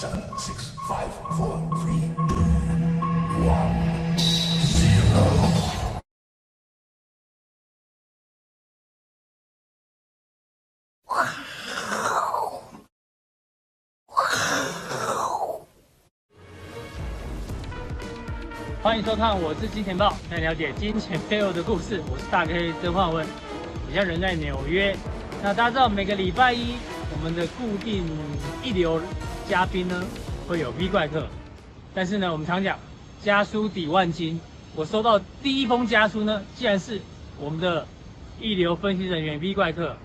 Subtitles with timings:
[0.00, 2.40] seven, six, five, four, three, two,
[3.44, 4.16] one,
[4.64, 5.20] zero.
[18.82, 22.02] 欢迎收看，我是金钱豹，来了解金钱背后的故事。
[22.10, 24.96] 我是大 K 曾焕文，我现在人在纽约。
[25.42, 26.76] 那大家知道，每个礼拜一
[27.12, 28.06] 我们的固定
[28.64, 28.98] 一流
[29.50, 30.00] 嘉宾呢
[30.46, 31.26] 会有 V 怪客，
[31.92, 32.78] 但是呢，我们常讲
[33.20, 34.40] 家书抵万金。
[34.76, 37.00] 我收到第一封家书呢，既然是
[37.36, 37.84] 我们的
[38.40, 39.96] 一流分析人员 V 怪客，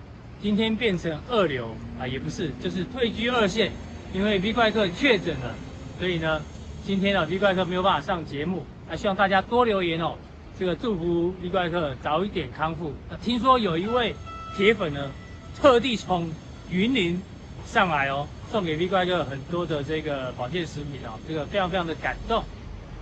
[0.42, 3.70] 今天变成二流啊，也不是，就是退居二线，
[4.12, 5.54] 因为 V 怪客确诊了，
[6.00, 6.42] 所以呢。
[6.84, 10.14] 今天呢，V 怪客没有办法上节目，还希望大家多留言哦。
[10.56, 12.92] 这个祝福 V 怪客早一点康复。
[13.10, 14.14] 那听说有一位
[14.56, 15.10] 铁粉呢，
[15.56, 16.30] 特地从
[16.70, 17.20] 云林
[17.64, 22.44] 上来哦，送给 V 怪客很多的这个保健食品哦，这个非常非常的感动。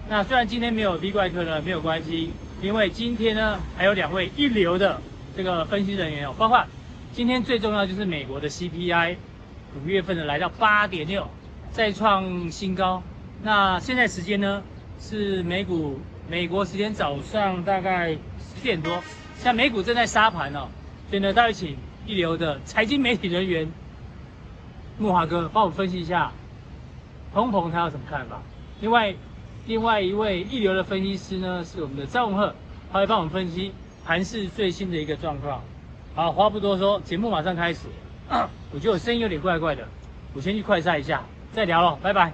[0.09, 2.31] 那虽然今天没有 V 怪客呢，没有关系，
[2.63, 5.01] 因为今天呢还有两位一流的
[5.37, 6.65] 这个分析人员哦，包括
[7.13, 9.17] 今天最重要就是美国的 CPI，
[9.77, 11.29] 五月份的来到八点六，
[11.73, 13.03] 再创新高。
[13.43, 14.63] 那现在时间呢
[15.01, 18.95] 是美股美国时间早上大概十点多，
[19.37, 20.69] 现在美股正在杀盘哦，
[21.11, 23.69] 所以呢，待会请一流的财经媒体人员
[24.99, 26.31] 木华哥帮我分析一下
[27.33, 28.41] 通膨他有什么看法。
[28.81, 29.15] 另外，
[29.67, 32.55] 另外一位一流的分析师呢是我们的张文赫，
[32.93, 33.73] 他会帮我们分析
[34.05, 35.61] 盘市最新的一个状况。
[36.15, 37.89] 好，话不多说，节目马上开始。
[38.73, 39.85] 我觉得我声音有点怪怪的，
[40.33, 42.33] 我先去快晒一下，再聊喽，拜拜。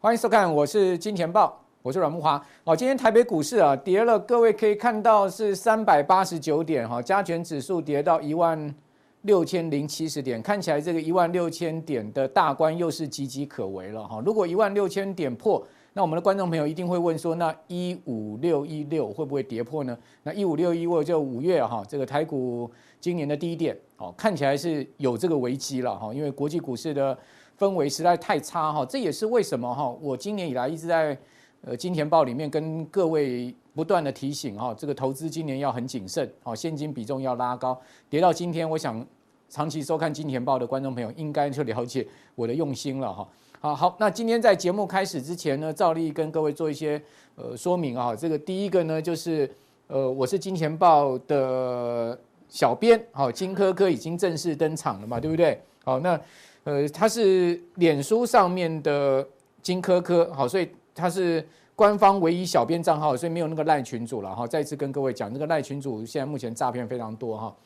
[0.00, 8.74] 欢迎收看，我是金钱豹，我是阮木华，好，今天台北股市啊跌了，各位可以看到是三百八十九点哈，加权指数跌到一万
[9.22, 14.22] 六千零七十点，看起来这个一万六千点的大关又是岌岌可危了哈。
[14.26, 19.96] 如果一万六千点破，那我们的观众朋友一定会问说，那一五六一六会不会跌破呢？
[20.22, 27.16] 那一五六一六就五月哈，这个台股今年的低点哦，看起来是有这个危机了哈，因为国际股市的。
[27.58, 31.14] 氛围实在太差哈，这也是为什么哈，我今年以来一直在
[31.62, 37.80] 呃金钱豹里面跟各位不断的提醒哈，这个投资今年要很谨慎，好，现金比重要拉高。
[38.08, 39.04] 跌到今天，我想
[39.48, 43.28] 长期收看金钱豹的观众朋友应该就了解我的用心了哈。
[43.60, 47.00] 好好，那今天在节目开始之前呢，照例跟各位做一些
[47.36, 48.16] 呃说明啊。
[48.16, 49.50] 这个第一个呢，就是
[49.88, 55.60] 呃我是金钱豹的小编，好，金科科已经正式登场了嘛，对不对？
[55.84, 56.20] 好，那。
[56.64, 59.26] 呃，他是脸书上面的
[59.62, 64.46] 金科科，好，所以他是官方唯一小编账号，所以没有那个赖群主了哈。
[64.46, 67.56] 再次跟各位讲，那个赖群主现在目前诈骗非常多哈，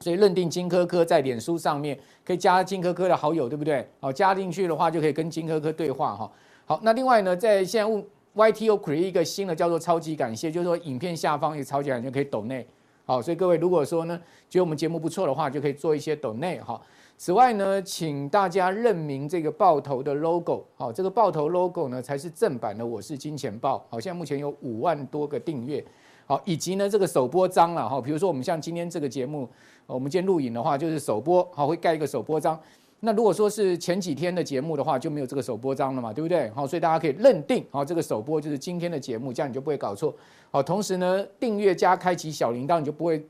[0.00, 3.88] 所以认定金科科在脸书上面可以加金科科的好友，对不对？
[4.00, 6.30] 好，加进去的话就可以跟金科科对话哈。
[6.66, 7.90] 好，那另外呢，在现在
[8.36, 12.64] YTO create 一个新的叫做超级感谢，就是说影片下方有超级感谢可以抖内，
[13.04, 14.16] 好，所以各位如果说呢
[14.48, 16.80] 觉得我们节目不错的话，就可以做一些抖内哈。
[17.20, 22.86] 此外呢，请大家认明这个豹头的 logo，好，这个豹头 logo 呢才是正版的。
[22.86, 25.84] 我是金钱豹，好，现在目前有五万多个订阅，
[26.26, 29.48] 好，以及呢这个首播章了哈，比如说我们像今天这个节目，
[29.88, 32.56] 我们今天录影的话就是首播，好，会盖一个首播章。
[33.00, 36.48] 那如果说是前几天的节目的话，就没有这个首播章了嘛，对不对？
[36.50, 40.14] 好，所以大家可以认定，好，这个首播就是今天的节目，这样你就不会搞错。
[40.52, 43.26] 好，同时呢，订阅加开启小铃铛，你就不会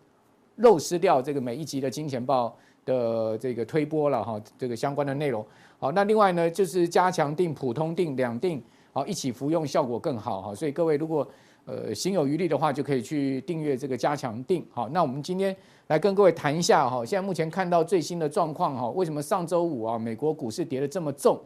[0.57, 2.55] 漏失掉这个每一集的金钱豹
[2.89, 5.45] 的这个推播了哈，这个相关的内容。
[5.79, 8.63] 好，那另外呢，就是加强定、普通定两定，
[8.93, 10.55] 好，一起服用效果更好哈。
[10.55, 11.29] 所以各位如果
[11.67, 14.67] 呃心有余力的话，就可以去订阅这个加强定。
[14.71, 15.55] 好，那我们今天
[15.89, 21.39] 来跟各位谈一下哈，现在目前看到最新的状况哈，为什么上周五啊美国股市跌得这么重？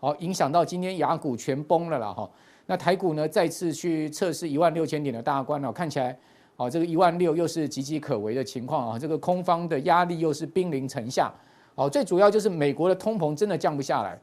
[0.00, 2.28] 好，影响到今天雅股全崩了啦哈。
[2.66, 6.18] 那台股呢再次去测试一万六千点的大关了，看起来。
[6.60, 8.98] 好，这个一万六又是岌岌可危的情况啊！
[8.98, 11.32] 这个空方的压力又是兵临城下。
[11.76, 14.20] 好，最主要就是美国的通膨真的降不下来。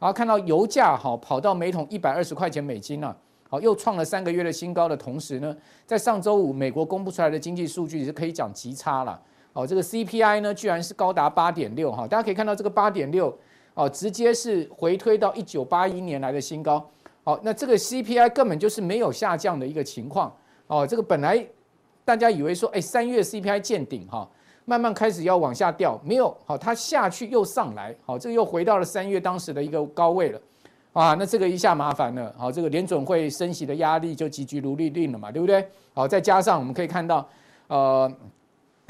[0.00, 3.16] 然后看到油价哈跑到每桶一百二十块钱美金了，
[3.48, 5.56] 好又创了三个月的新高的同时呢，
[5.86, 9.22] 在上周五美国公布出来的经济数据是可以讲极差了。
[9.52, 13.32] 哦，这个 CPI 呢居然是高达八点六哈，大家可以看到这个八点六
[13.74, 16.84] 哦，直接是回推到一九八一年来的新高。
[17.22, 20.36] 好，那这个 CPI 根本就是没有下降的一个情况。
[20.66, 21.46] 哦，这个本来。
[22.06, 24.26] 大家以为说，哎，三月 CPI 见顶哈，
[24.64, 30.40] 慢慢开始要往下掉，没有，好，它下去又上来，好，这个又回到了三月当时的一个高位了，
[30.92, 35.68] 啊，那这个一下麻烦了，好，这个联准会升息的压力就急剧如律令了嘛，对不对？
[35.92, 37.28] 好，再加上我们可以看到，
[37.66, 38.08] 呃，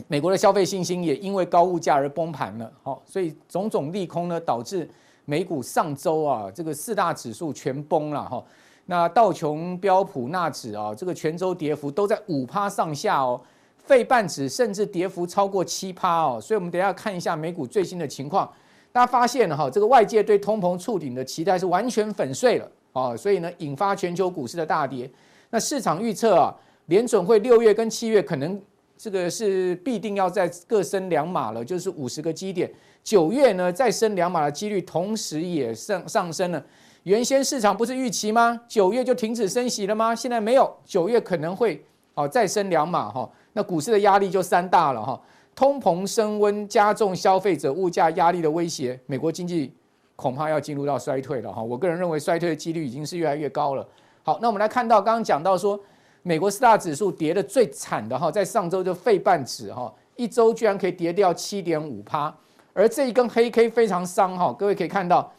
[0.09, 4.87] 美国的消费信心也因为高物价而崩盘了，好，所以种种利空呢，导致
[5.25, 8.45] 美股上周啊，这个四大指数全崩了哈。
[8.87, 13.41] 那道琼、标普、纳指啊，这个全周跌幅都在五趴上下哦，
[13.77, 16.41] 费半指甚至跌幅超过七趴哦。
[16.41, 18.51] 所以，我们等下看一下美股最新的情况。
[18.93, 25.11] 大家发现哈，这个外界对通膨触顶的期待是完全粉碎了啊，所以呢，引发全球股市的大跌。
[25.51, 26.55] 那市场预测啊，
[26.87, 28.61] 联准会六月跟七月可能。
[28.99, 32.73] 这个是必定要再各升两码了，就是五十个基点。
[33.05, 36.65] 九月呢，再升两码的几率同时也上上升了。
[37.07, 38.61] 原先市场不是预期吗？
[38.67, 40.13] 九月就停止升息了吗？
[40.13, 41.81] 现在没有，九月可能会
[42.15, 43.31] 哦再升两码哈。
[43.53, 45.21] 那股市的压力就三大了哈。
[45.55, 49.73] 通膨升温加重消费者物价压力的威胁，美国经济
[50.17, 51.63] 恐怕要进入到衰退了哈。
[51.63, 53.87] 我个人认为衰退的几率已经是越来越高了。
[54.25, 55.79] 好，那我们来看到刚刚讲到说。
[56.23, 62.37] 美国四大指数跌得最惨的哈，在上周就费半指哈，一周居然可以跌掉七点五趴，
[62.73, 65.33] 而这一根黑 K 非常伤哈，各位可以看到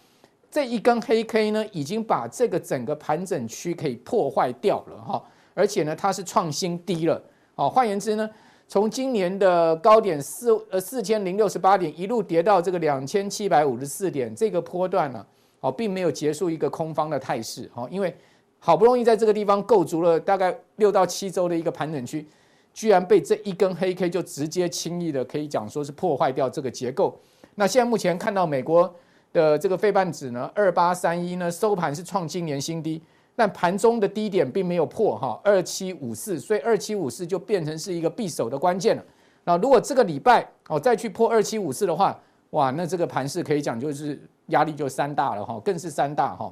[0.49, 5.23] 这一根黑 K 呢，已经把这个整个盘整区可以破坏掉了哈，
[5.53, 7.21] 而且呢，它是创新低了，
[7.55, 8.29] 哦，换言之呢，
[8.67, 15.25] 从今年的高点四呃四千零六十八点一路跌到这个两千七百五十四点，这个波段呢，
[15.59, 18.15] 哦，并没有结束一个空方的态势哈，因为。
[18.59, 22.27] 好不容易在这个地方构筑了大概六到七周的一个盘整区，
[22.73, 27.15] 居然被这一根黑 K 就直接轻易的可以讲说是破坏掉这个结构。
[27.53, 28.93] 那现在目前看到美国
[29.33, 33.01] 的这个费半指呢，二八三一呢收盘是创今年新低，
[33.35, 39.03] 但盘中的低点并没有破哈，二七五四，所以二七五四就变成是一个必守的关键了。
[39.43, 42.19] 那如果这个礼拜哦再去破二七五四的话，
[42.51, 46.51] 哇，那这个盘势可以讲就是压力就三大了哈，更是三大哈。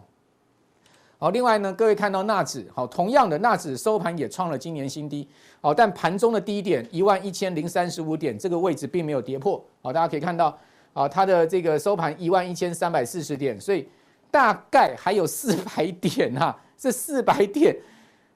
[1.18, 5.26] 好，另外呢，各位看到纳指，好，同样的纳指收盘也创了今年新低，
[5.62, 10.56] 好，但盘中的低点一万一千零三十五点这个位置并没有跌破，好，大家可以看到，
[10.96, 13.88] 啊，它的这个收盘一万一千三百四十点，所以
[14.32, 17.76] 大概还有四百点哈，这四百点，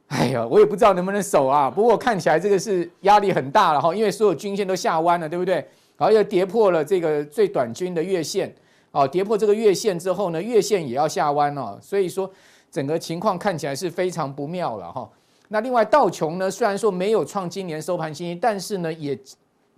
[0.10, 5.56] 哎呀，我也不知道能不能守啊，不过看起来这个是压力很大了哈，因为所有均线都下弯了，对不对？
[5.98, 8.54] 然后又跌破了这个最短均的月线，
[8.92, 12.32] 啊，跌破这个月线之后呢，月线也要下弯哦，所以说。
[12.72, 15.10] 整个情况看起来是非常不妙了哈。
[15.48, 19.18] 那另外道琼呢，虽然说没有创今年收盘新低，但是呢也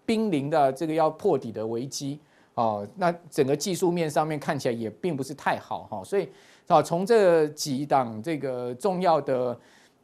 [0.06, 2.20] 濒临的这个要破底的危机
[2.56, 2.88] 哦。
[2.96, 6.04] 那整个技术面上面看起来也并不是太好哈。
[6.04, 6.30] 所以
[6.68, 9.58] 啊，从这几档这个重要的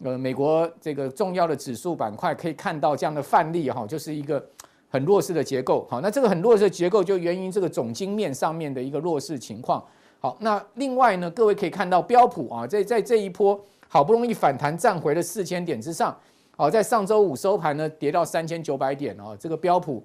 [0.03, 4.45] 呃美国这个重要的指数板块可以看到这样的范例哈，就是一个
[4.89, 5.87] 很弱势的结构。
[5.89, 9.81] 好，那这个很弱势的结构就源于这个总经面上面的一个弱势情况。
[10.19, 13.57] 好，那另外呢，各位可以看到标普啊，在在这一波
[13.87, 16.13] 好不容易反弹站回了四千点之上，
[16.57, 20.03] 好，在上周五收盘呢跌到三千九百点啊，这个标普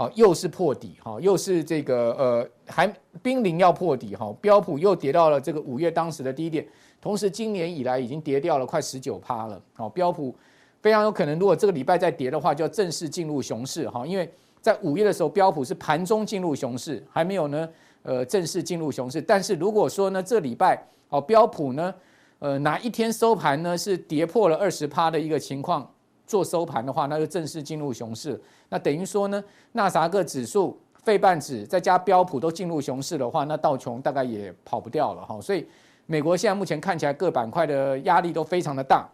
[0.00, 6.66] 啊又是破底哈，又是这个呃还濒临要破底哈，标普又跌到了这个五月当时的低点，
[7.02, 10.34] 同时今年以来已经跌掉了快十九趴了，好，标普
[10.80, 14.26] 非常有可能如果这个礼拜再跌的话，就要正式进入熊市哈，因为
[14.62, 17.68] 在五月的时候标普是盘中进入熊市，还没有呢。
[18.02, 21.94] 呃，正式进入熊市，但是如果说呢，这礼拜哦，标普呢，
[22.38, 25.86] 呃，哪一天收盘呢是跌破了二十趴的一个情况
[26.30, 28.40] 做收盘的话，那就正式进入熊市。
[28.68, 35.40] 那等于说呢，纳啥个指数、费半指再加标普都进入熊市的话，那道琼大概也跑不掉了哈。
[35.40, 35.66] 所以
[36.06, 39.08] 美国现在目前看起来各板块的压力都非常的大。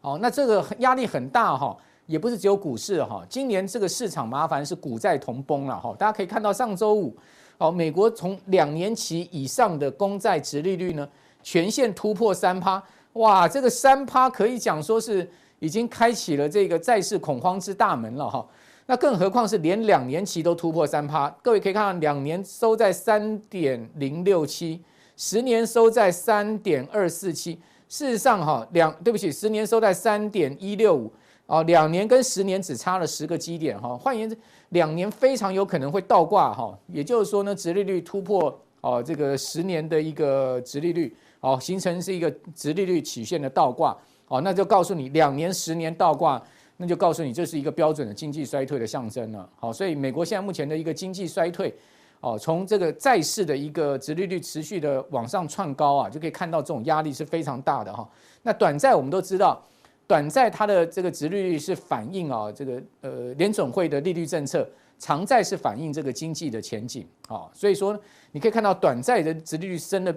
[0.00, 1.76] 哦，那这个压力很大哈，
[2.06, 5.94] 也不是只有股市哈，今年这个市场麻烦是股债同崩了哈。
[5.98, 7.14] 大家可以看到上周五。
[7.58, 11.06] 好，美国从两年期以上的公债殖利率呢，
[11.42, 18.46] 全线突破三趴，哇，这个三趴可以讲说是已经开启了这个债市恐慌之大门了哈。
[18.86, 24.82] 那更何况是连两年期都突破三趴，各位可以看到，两年收在三点零六七，
[25.16, 27.58] 十年收在三点二四七。
[27.88, 31.12] 事实上哈，两对不起，十年收在三点一六五。
[31.46, 34.34] 哦，两年跟十年只差了十个基点哈，换言之，
[34.70, 43.94] 两年非常有可能会倒挂哈，也就是说呢，殖利率突破哦这个十年的一个殖利率，哦形成是一个殖利率曲线的倒挂，
[44.28, 46.42] 哦那就告诉你两年十年倒挂，
[46.76, 51.74] 那就告诉你这是一个标准的经济衰退的象征了，好，所以美国现在目前的一个经济衰退，
[52.20, 58.08] 哦从这个债市的一个殖利率持续的往上窜高啊，就可以看到这种压力是非常大的哈，
[58.42, 59.62] 那短债我们都知道。
[60.06, 67.98] 短债它的这个殖利率是反映啊，这个呃联准会的利率政策，长债是反映这个经济的前景啊，所以说
[68.30, 70.14] 你可以看到短债的殖利率升的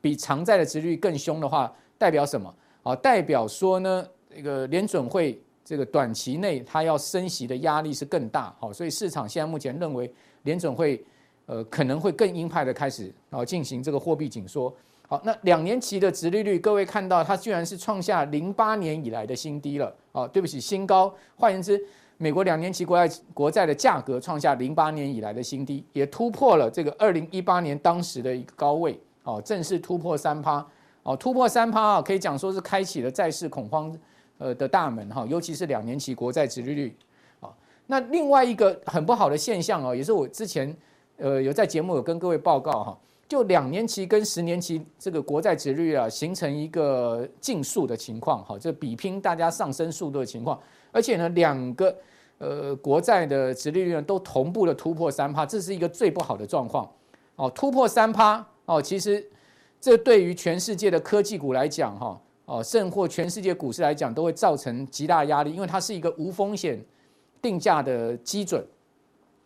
[0.00, 2.50] 比长债的殖利率更凶的话，代表什么？
[2.90, 4.04] 啊，代表说呢，
[4.34, 11.00] 这个联准会这个短期内它要升息的压力是更大，好，所以市场现在目前认为联准会
[11.46, 14.74] 呃可能会更鹰派的开始啊进行这个货币紧缩。
[15.06, 19.94] 好，那两年期的殖利率，各位看到它居然是创下零八年以来的新低了。
[20.10, 21.14] 啊，对不起，新高。
[21.36, 21.80] 换言之，
[22.16, 28.98] 美国两年期国债国债的价格创下零八年以来的新低，也突破了这个二零一八年当时的一个高位。
[29.22, 30.66] 哦，正式突破三趴。
[31.02, 33.96] 哦，突破三趴啊，可以讲说是开启了债市恐慌
[34.38, 36.96] 呃的大门哈，尤其是两年期国债殖利率。
[37.40, 37.50] 啊，
[37.86, 40.76] 那另外一个很不好的现象哦，也是我之前
[41.16, 42.98] 呃有在节目有跟各位报告哈。
[43.28, 50.58] 就两年期跟十年期这个国债殖率啊，形成一个竞速的情况，哈，这比拼大家上升速度的情况，
[50.90, 51.96] 而且呢，两个
[52.38, 56.90] 呃国债的殖利率呢都同步的突破三趴，这是一个最不好的状况，
[57.36, 59.24] 哦，突破三趴，哦，其实
[59.80, 66.78] 这对于全世界的科技股来讲，哈，哦，甚或全世界股市来讲，都会造成极大压力，因为它是一个无风险
[67.40, 68.64] 定价的基准，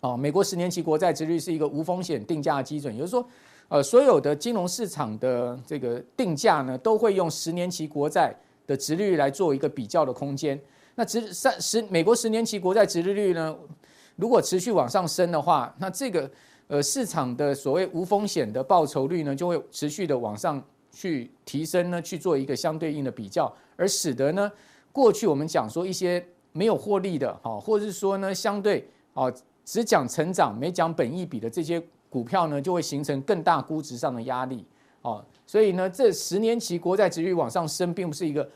[0.01, 3.27] 哦，美国十年期国债殖率是一个无风险定价的基准，也就是说。
[3.69, 8.33] 呃，所有的金融市场的这个定价呢，都会用十年期国债
[8.67, 10.61] 的殖率来做一个比较的空间。
[10.95, 13.57] 那十三十美国十年期国债殖利率呢，
[14.17, 16.31] 如果持续往上升的话，那这个
[16.69, 24.51] 呃市场的所谓无风险的报酬率呢，就会持续的往上去提升呢，去做一个相对应的比较，而使得呢，
[24.93, 29.25] 过去我们讲说一些没有获利的，哈，或者是说呢，相对啊
[29.65, 31.83] 只讲成长没讲本益比的这些。
[32.11, 34.65] 股票呢就会形成更大估值上的压力，
[35.03, 38.49] 哦，所以呢，这十年期国债殖率往上升，并不是一个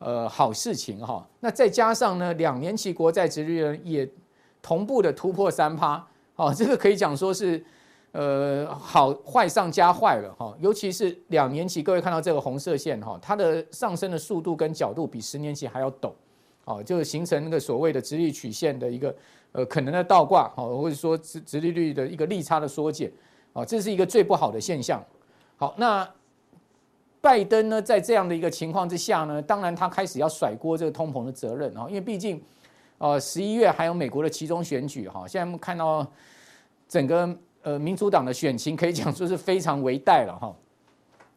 [0.00, 1.24] 呃好事情哈。
[1.38, 4.10] 那再加上呢，两年期国债殖率呢也
[4.60, 6.04] 同步的突破三趴，
[6.36, 7.64] 哦，这个可以讲说是
[8.12, 10.56] 呃好坏上加坏了哈。
[10.60, 16.12] 尤其是两年期，各位看到这个红色线哈，它的上升的速度跟角度比十年期还要陡，
[16.64, 19.14] 哦，就形成那个所谓的直立曲线的一个。
[19.56, 23.08] 呃，可能的倒挂，好，或者说直直利率的一个利差的缩减，
[23.52, 25.00] 哦，这是一个最不好的现象。
[25.56, 26.04] 好，那
[27.20, 32.42] 拜登呢，在这样的一个情况之下呢，当然他开始要甩锅这个通膨的责任啊，因为毕竟，
[32.98, 36.06] 呃，十一月还有美国的其中选举哈，现在我们看到
[36.88, 40.54] 整个呃民主党的选情可以讲说是非常危殆了哈。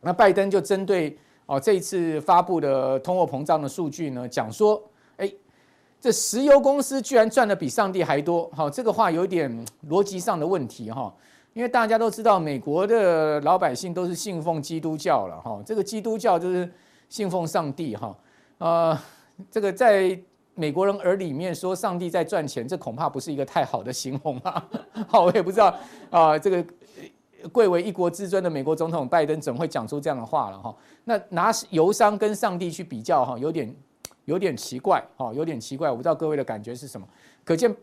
[0.01, 4.81] 那拜登就针对哦这一次发布的通货膨胀的数据呢，讲说。
[5.99, 9.51] 这石油公司居然赚的比上帝还多，好，这个话有点
[9.89, 11.11] 逻辑上的问题哈，
[11.53, 16.71] 因为大家都知道，美国的老百姓都是信奉基督教了哈，这个基督教就是
[17.09, 18.15] 信奉上帝哈，
[18.59, 18.99] 呃，
[19.49, 20.17] 这个在
[20.57, 24.69] 美国人耳里面说上帝在赚钱，这恐怕不是一个太好的形容啊，
[25.07, 25.73] 好，我也不知道
[26.09, 26.65] 啊，这个
[27.51, 30.75] 贵为一国之尊的美国总统拜登怎么会讲出这样的话了哈？
[31.05, 33.73] 那拿油商跟上帝去比较哈，有点。
[34.25, 37.07] 有点奇怪，哈，有点奇怪，我不知道各位的感觉是什么。
[37.45, 37.73] 可见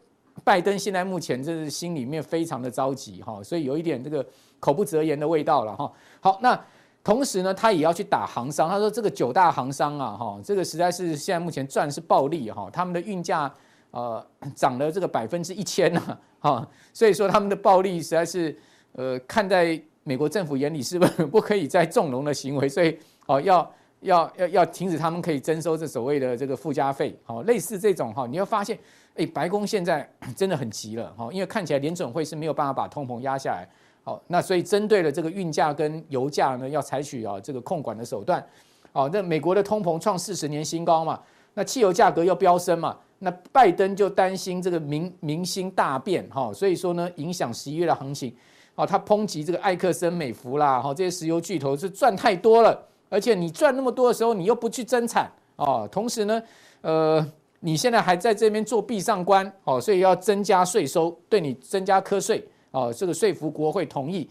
[0.44, 4.22] 拜登现在目前这是心里面非常的着急，哈，所以有一点这个
[4.60, 5.90] 口不择言的味道了，哈。
[6.20, 6.62] 好，那
[7.04, 13.52] 同时呢，他也要去打行商，他说这个九大行商啊，哈，这个实在是现在目前赚是暴利，哈，他们的运价
[13.90, 18.56] 呃 涨了这个百分之一千呢，哈，所以说他们的暴利实在是
[18.92, 23.70] 呃看在美国政府眼里是不不可以再纵容的行为，所以哦要。
[24.04, 28.78] 要要要停止他们可以征收这所谓的这个附加费，好，类似这种哈，你要发现，
[29.14, 30.06] 哎，白宫现在
[30.36, 33.66] 真的很急了哈，因为看起来联准会是没有办法把通膨压下来，
[34.04, 38.46] 好，那所以针对了这个运价跟油价呢，要采取啊这个控管的手段，
[38.92, 41.18] 好，那美国的通膨创四十年新高嘛，
[41.54, 48.34] 那汽油价格又飙升嘛，那拜登就担心这个民民心大变哈，所以说呢，影响十一月的行情，
[48.74, 52.78] 好，他抨击这个埃克森美孚啦，哈，这些石油巨头是赚太多了。
[53.10, 56.42] 而且你赚那么多的时候，你又不去增产哦，同时呢，
[56.80, 57.24] 呃，
[57.60, 64.28] 你现在还在这边做壁上观哦，所以要增加税收，对你增加课税哦，这个说服国会同意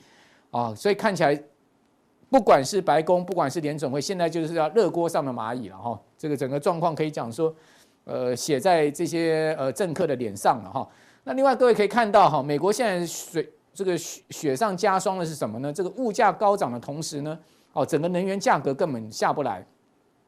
[0.51, 1.41] 啊，所以看起来，
[2.29, 5.97] 不管是白宫，不管是联准会，现在就是要热锅上的蚂蚁了哈。
[6.17, 7.55] 这个整个状况可以讲说，
[8.03, 10.85] 呃，写在这些呃政客的脸上了哈。
[11.23, 15.71] 那另外各位可以看到哈，美国现在水这个雪雪上加霜的是什么呢？
[15.71, 17.39] 这个物价高涨的同时呢。
[17.75, 19.65] 哦，整个能源价格根本下不来。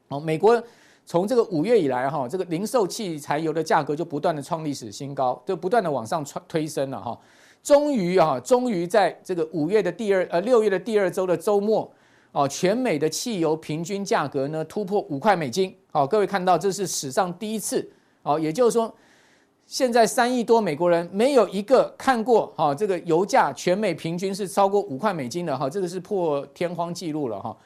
[0.07, 0.60] 哦，美国
[1.05, 7.15] 从这个五月以来，哈，这个零售汽柴油的价格就不断的创历史新高，就不断的往上推升了，哈。
[7.65, 11.91] 终于啊，终于在这个五月的第二呃六月的第二周的周末，
[12.31, 15.75] 哦，全美的汽油平均价格呢突破五块美金。
[15.91, 17.89] 好，各位看到这是史上第一次。
[18.22, 18.93] 哦，也就是说。
[19.67, 27.57] 现在三亿多美国人没有一个看过哈，这个油价全美平均是超过五块美金的哈，这个是破天荒记录了哈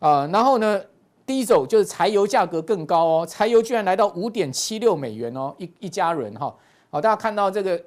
[0.00, 0.26] 啊。
[0.30, 0.78] 然后呢，
[1.24, 6.54] 第一周就是柴油价格更高哦，柴油居然来到五点七六美元哦，一一家人哈，
[6.90, 7.82] 好，大家看到这个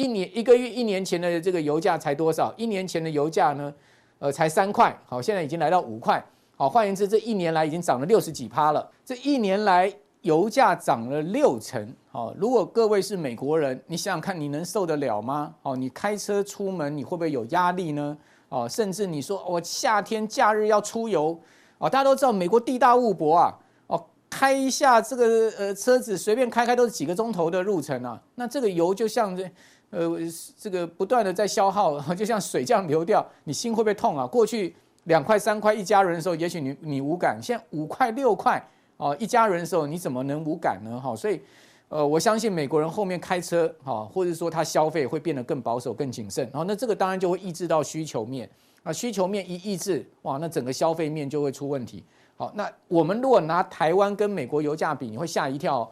[0.00, 2.54] 一年一个月一年前的这个油价才多少？
[2.56, 3.74] 一年前的油价呢，
[4.18, 6.24] 呃，才三块，好，现在已经来到五块，
[6.56, 8.90] 好，换言之，这一年来已经涨了六十几趴了。
[9.04, 9.92] 这一年来
[10.22, 15.54] 油价涨了六成，好，如果各位是美国人，你想想看，你能受得了吗？
[15.62, 18.16] 哦，你开车出门，你会不会有压力呢？
[18.48, 21.38] 哦，甚至你说我夏天假日要出游。
[21.78, 28.20] 哦，大家都知道美国地大物博啊，哦，开一下这个呃车子随便开开都是几个钟头的路程啊。
[28.34, 29.50] 那这个油就像这
[29.90, 30.18] 呃
[30.56, 34.26] 这个不断的在消耗， 就像水这样流掉，你心会不会痛啊？
[34.26, 38.62] 过去两块三块一家人的时候，也许你你无感，现在五块六块
[38.96, 41.00] 哦一家人的时候，你怎么能无感呢？
[41.00, 41.40] 哈，所以
[41.88, 46.44] 呃我相信美国人后面开车哈，或者说他消费会变得更保守、更谨慎。
[46.52, 48.48] 然后那这个当然就会抑制到需求面。
[48.82, 52.02] 啊，需求面一抑制，哇，那整个消费面就会出问题。
[52.34, 55.86] 好，那我们如果拿台湾跟美国油价比，你会吓一跳。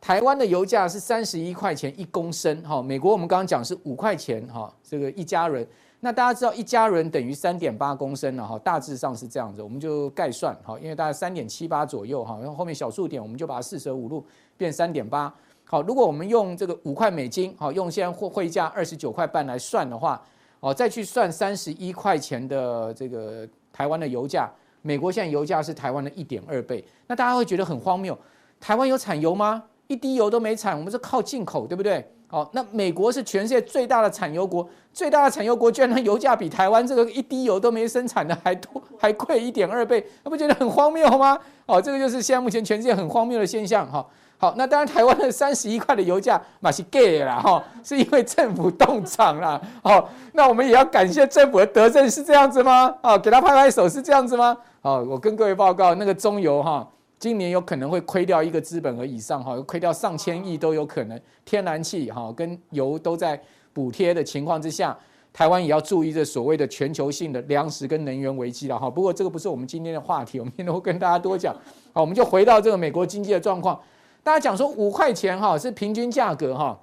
[0.00, 5.66] 台湾的油价是三十一块钱一公升，哈，美国我们刚刚讲是五块钱，哈，这个一加仑。
[6.00, 14.24] 那大家知道一加仑等于三点八公升了，哈，大致上是这样子，我们就概算，哈，因为大概三点七八左右，哈，然后后面小数点我们就把它四舍五入
[14.56, 15.32] 变三点八。
[15.64, 20.20] 好，如果我们用这个五块美金，好，用现在汇汇价二十九块半来算的话。
[20.60, 24.46] 哦，再去算三十一块钱的这个台湾的油价，
[24.82, 28.18] 美国现在油价是台湾的一点二倍，那大家会觉得很荒谬。
[28.60, 29.64] 台湾有产油吗？
[29.90, 32.08] 一滴油都没产，我们是靠进口，对不对？
[32.30, 41.36] 哦，那美国是全世界最大的产油国，最大的产油国居然它油价比台湾这个一滴油都没生产的还多， 还贵一点二倍，那不觉得很荒谬吗？
[41.66, 44.06] 哦，这个就是现在目前全世界很荒谬的现象哈。
[44.38, 49.60] 好，那当然，台湾的三十一块的油价嘛是假啦，哈，是因为政府冻涨啦。
[49.82, 52.94] 好，那我们也要感谢政府的德政，是这样子吗？
[53.02, 54.56] 啊，给他拍拍手，是这样子吗？
[54.80, 56.88] 好，我跟各位报告，那个中油哈，
[57.20, 61.20] 今年有可能会亏掉一个资本额以上，哈，亏掉上千亿都有可能。
[61.44, 63.38] 天然气哈跟油都在
[63.74, 64.96] 补贴的情况之下，
[65.30, 68.88] 台湾也要注意这所谓的全球性的粮食跟能源危机了，哈。
[68.88, 71.54] 不过这个不是我们今天的话题，我们今天会跟大家多讲。
[71.92, 73.78] 好，我们就回到这个美国经济的状况。
[74.22, 76.80] 大家讲说五块钱哈是平均价格哈，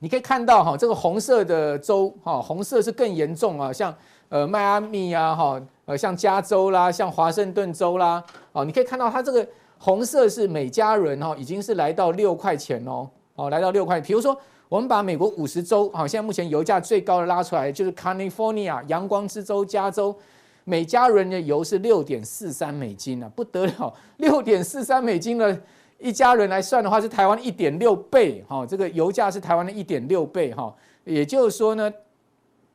[0.00, 3.94] 你可以看到哈这个红色的州哈红色是更严重啊，像
[4.28, 5.58] 呃迈阿密啊哈
[5.90, 8.22] 呃像加州啦，像华盛顿州啦
[8.52, 9.44] 哦，你可以看到它这个
[9.76, 14.00] 红色是每加仑哈已经是来到六块钱哦哦来到六块。
[14.00, 20.16] 比如说我们把美国五十州哈现在目前油价最高的拉出来就是 California 阳光之州加州，
[20.62, 25.60] 每加仑的油是六点四三美金啊，不得了，六点四三美金的。
[25.98, 30.74] 一家人来算的话，是台湾一点六倍，哈，这个油价是台湾的一点六倍，哈，
[31.04, 31.92] 也就是说呢，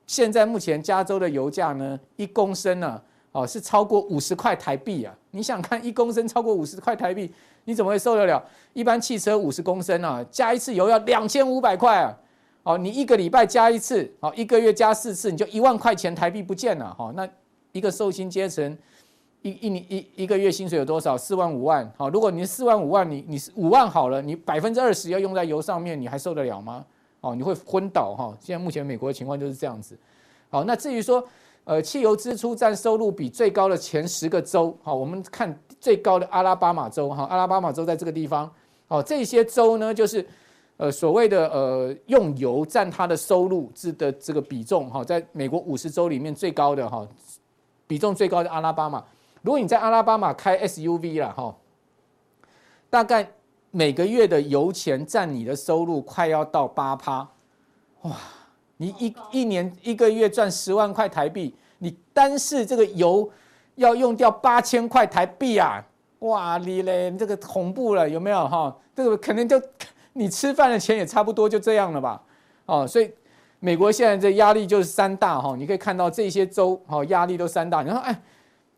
[0.07, 5.15] 现在目前加州的油价呢，一公升呢，哦，是超过五十块台币啊！
[5.31, 7.33] 你想看一公升超过五十块台币，
[7.65, 8.43] 你怎么会受得了？
[8.73, 12.17] 一般汽车五十公升啊，加一次油要两千五百块啊！
[12.63, 17.27] 哦，你一个礼拜加一次，哦，一个月加四次，你就一万块钱台币不见了，哈，那
[17.71, 18.77] 一个受薪阶层。
[19.41, 21.15] 一一年一一个月薪水有多少？
[21.15, 21.87] 四万五万。
[21.95, 26.83] 好，如果你四万五万，你你是五万好了，你百分之二十要用在油上面，你还受得了吗？
[27.25, 28.37] 哦，你会昏倒哈。
[28.39, 29.97] 现在目前美国的情况就是这样子。
[30.51, 31.27] 好，那至于说，
[31.63, 38.49] 呃，汽油支出占收入比最高的前十个州，好，我们看最高的阿拉巴马州哈，阿拉巴马州在这个地方。
[38.87, 40.23] 好，这些州呢，就是
[40.77, 47.07] 呃所谓的呃用油占它的收入制的这个比重哈，在美国五十州里面最高的哈，
[47.87, 49.03] 比重最高的阿拉巴马。
[49.41, 51.55] 如果你在阿拉巴马开 SUV 了哈，
[52.89, 53.27] 大概
[53.75, 57.27] 每个月的油钱占你的收入快要到八趴，
[58.03, 58.15] 哇！
[58.77, 63.29] 你一一年一个月赚十万块台币，你单是这个油
[63.75, 65.85] 要用掉八千块台币啊！
[66.19, 68.73] 哇，你嘞，这个恐怖了，有没有哈？
[68.95, 69.61] 这个可能就
[70.13, 72.21] 你吃饭的钱也差不多就这样了吧？
[72.67, 73.11] 哦，所以
[73.59, 78.21] 美国现在这压力就是三大哈，你可以看到这些州哈压力都三大，然后哎。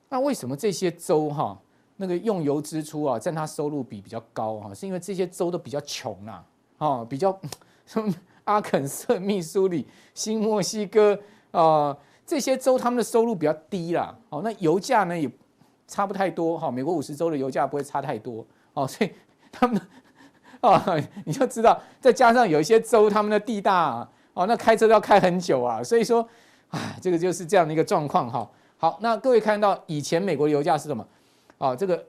[0.09, 1.59] 那为什么这些州哈
[1.97, 4.73] 那个用油支出啊占它收入比比较高哈？
[4.73, 6.43] 是因为这些州都比较穷啊，
[6.77, 7.37] 哦，比较
[7.85, 11.19] 什么阿肯色、密苏里、新墨西哥
[11.51, 15.29] 啊这些州他们的收入比较低啦，哦，那油价呢也
[15.87, 16.69] 差不太多哈。
[16.69, 19.11] 美国五十州的油价不会差太多哦，所以
[19.51, 19.81] 他们
[20.61, 20.85] 啊
[21.25, 26.27] 你就知道，再加上有一些州他们的地大哦，那开车都要开很久啊，所以说
[26.69, 28.47] 哎这个就是这样的一个状况哈。
[28.79, 31.03] 好，那各位看到以前美国的油价是什么？
[31.57, 32.05] 啊，这个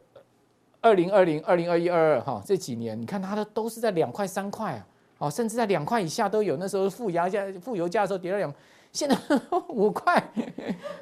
[0.81, 4.87] 二零二零、二零二一、二二哈这几年，你看它的都是在两块、三块啊，
[5.19, 6.57] 哦，甚至在两块以下都有。
[6.57, 8.53] 那时候负油价、负油价的时候跌了两，
[8.93, 9.17] 现在
[9.69, 10.15] 五块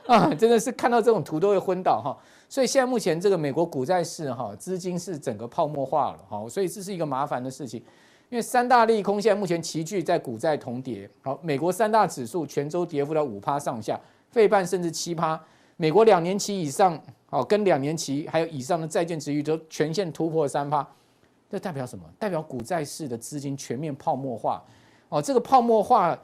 [0.07, 2.17] 啊，真的是看到这种图都会昏倒哈。
[2.49, 7.83] 所以现在目前这个美国股债市哈，资金是整个泡沫化了哈，所以这是一个麻烦的事情。
[8.29, 15.41] 因为三大利空现在目前齐聚在股债同跌，好，美国三大指数全周跌幅到五趴上下，费半甚至七趴，
[15.77, 20.87] 美国两年期以上，好，跟两年期还有以上的债券殖利率都全线突破三趴，
[21.51, 22.05] 这代表什么？
[22.19, 24.63] 代表股债市的资金全面泡沫化，
[25.09, 26.17] 哦，这个泡沫化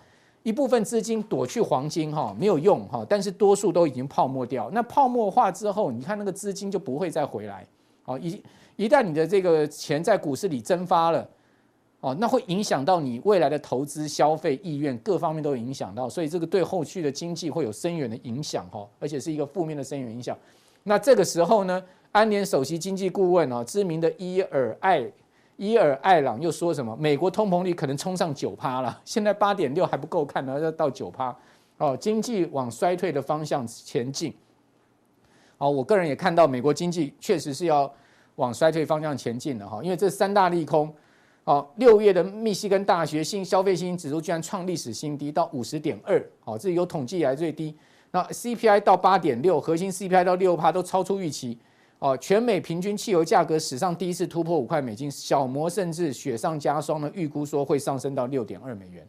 [0.43, 7.67] 一部分资金躲去黄金哈，没有用哈，但是多数都已经泡沫掉，那泡沫化之后，你看那个资金就不会再回来，
[8.05, 8.43] 哦，一
[8.77, 11.29] 一旦你的这个钱在股市里蒸发了。
[12.01, 20.37] 哦，那会影响到你未来的投资、消费意愿，各方面都影响到，所以这个对后续的经济会有深远的影响哈，而且是一个负面的深远影响。
[20.85, 25.05] 那这个时候呢，安联首席经济顾问啊，知名的伊尔艾
[25.57, 26.97] 伊尔艾朗又说什么？
[26.97, 31.37] 美国通膨率可能冲上九趴了，现在八点六还不够看呢，要到九趴
[31.79, 34.35] 哦，经济往衰退的方向前进。
[35.59, 37.93] 好，我个人也看到美国经济确实是要
[38.37, 40.93] 往衰退方向前进的哈，因为这三大利空。
[41.45, 47.77] 哦，六月的密西根大学新消费信心指数居然创历史新低，到五十点二，哦，这是有统计以来最低。
[48.13, 51.59] 那 CPI 到八点六，核心 CPI 到六趴，都超出预期。
[51.99, 59.07] 哦，全美平均汽油价格史上第一次突破五块美金，小摩甚至雪上加霜的预估说会上升到六点二美元。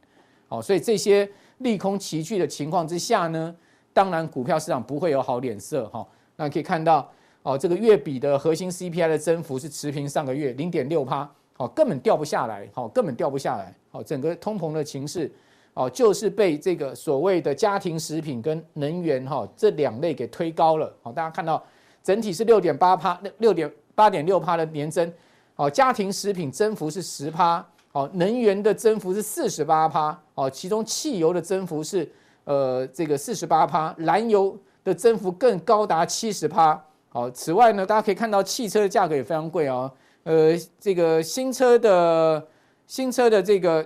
[0.48, 3.54] 好，所以这些利空齐聚的情况之下呢，
[3.92, 6.08] 当然股票市场不会有好脸色哈。
[6.36, 7.12] 那可以看到，
[7.42, 11.30] 哦，这个月比的核心 CPI 的增幅是持平上个月零点六趴。
[11.56, 15.32] 好，根本掉不下来，好，根本掉不下来，好，整个通膨的情势，
[15.74, 21.64] 哦，就是被这个所谓的家庭食品跟能源哈这两类给推高了，好，大家看到
[22.04, 25.12] 整体是六点八趴，六点八点六趴的年增，
[25.56, 32.08] 好，家庭食品增幅是十趴，好，能源的增幅是四十八趴，好，其中汽油的增幅是
[32.44, 39.92] 呃这个四十八趴，燃油的增幅更高达七十趴，好，此外呢，大家可以看到汽车的价格也非常贵哦。
[40.24, 42.48] 呃，这个新车的
[42.86, 43.86] 新车的这个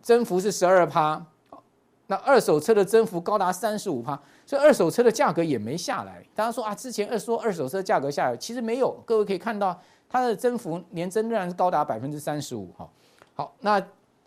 [0.00, 1.24] 增幅是十二趴，
[2.06, 6.24] 那二手车的增幅高达三十五趴，所以二手车的价格也没下来。
[6.34, 8.92] 大家说啊，之前二说二手车价格下来，其实没有。
[9.04, 12.72] 各位可以看到，它的增幅年增仍然是高达百分之三十五。
[12.76, 12.88] 哈，
[13.34, 13.84] 好，那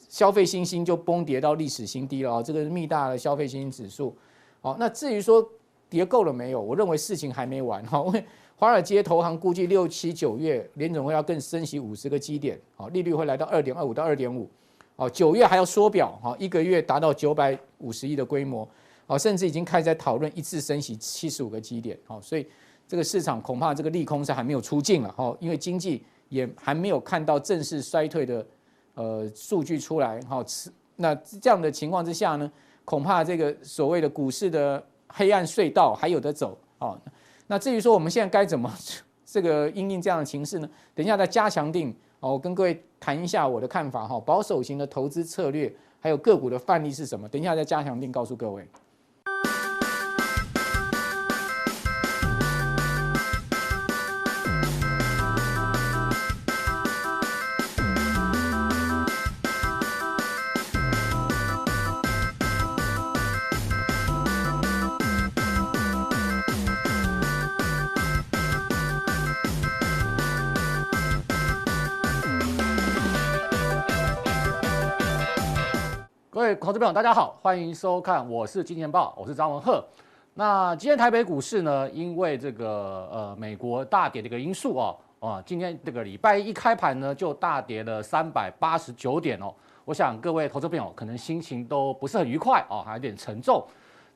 [0.08, 2.44] 消费信心就崩跌到历史新低了啊。
[2.44, 4.16] 这个是密大的消费信心指数。
[4.62, 5.44] 好，那至于说
[5.90, 7.84] 跌够了没有，我认为事情还没完。
[7.88, 8.26] 哈，因为
[8.58, 14.48] 华尔街投行估计六七九月联总会要更升息五十个基点，好，利率会来到二点二五到二点五，
[15.02, 18.70] 哦，九月还要缩表，哈，一个月达到九百五十亿的规模，
[19.08, 22.46] 好，甚至已经开始在讨论一次升息七十五个基点，好，所以
[22.88, 28.46] 这个市场恐怕这个利空是还没有出尽了，哈，因为经济也还没有看到正式衰退的
[28.94, 30.46] 呃数据出来，好，
[30.98, 32.52] 那这样的情况之下呢，
[32.86, 37.02] 恐怕这个所谓的股市的黑暗隧道还有得走，好。
[37.48, 38.72] 那至于说我们现在该怎么
[39.26, 40.70] 这个因应这样的情势呢？
[40.94, 41.92] 等一下再加强定
[42.24, 47.28] 好，我跟各位谈一下我的看法哈，保守型的投资策略，还有个股的范例是什么？
[47.28, 48.64] 等一下再加强定告诉各位。
[76.62, 79.84] 投资朋友，大家好，欢迎收看，我是金钱豹，我是张文鹤。
[80.36, 89.52] 那今天台北股市呢，因为这个呃美国大跌的一个因素哦，啊，今天这个礼拜一开盘呢就大跌了三百八十九点哦。
[89.86, 93.66] 我想各位投资朋友可能心情都不是很愉快哦，还有点沉重。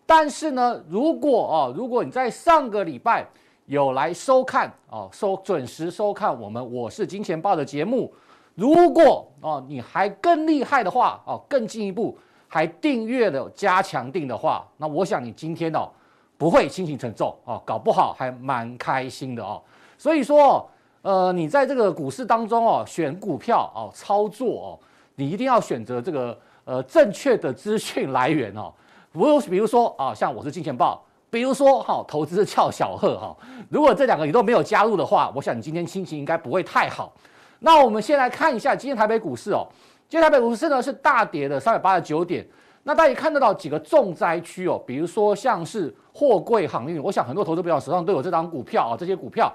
[0.05, 3.25] 但是呢，如果哦，如果你在上个礼拜
[3.65, 8.13] 有来收看哦，收准时收看我们我是金钱豹的节目。
[8.53, 12.15] 如果哦，你还更厉害的话哦，更进一步
[12.47, 15.89] 还订阅了加强錠的话，那我想你今天哦
[16.37, 19.61] 不会心情沉重哦，搞不好还蛮开心的哦。
[19.97, 20.69] 所以说，
[21.01, 24.79] 呃，你在这个股市当中哦，选股票哦，操作哦，
[25.15, 28.73] 你一定要选择这个呃正确的资讯来源哦。
[29.11, 33.35] 比如比如说啊，像我是金钱豹，比如说哈，投资俏小贺哈。
[33.69, 37.13] 如果这两个你都没有加入的话，我想你今天心情应该不会太好。
[37.59, 39.65] 那我们先来看一下今天台北股市哦，
[40.07, 42.45] 今天台北股市呢是大跌了三百八十九点。
[42.83, 49.51] 那大家也看得到几个重灾区哦，比如说像是货柜航运，我想很多投资朋友手上都有这张股票啊，这些股票，